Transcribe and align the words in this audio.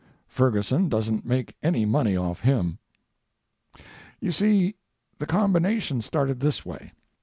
Ferguson 0.27 0.89
doesn't 0.89 1.27
make 1.27 1.55
any 1.61 1.85
money 1.85 2.17
off 2.17 2.39
him. 2.39 2.79
You 4.19 4.31
see, 4.31 4.73
the 5.19 5.27
combination 5.27 6.01
started 6.01 6.39
this 6.39 6.65
way. 6.65 6.93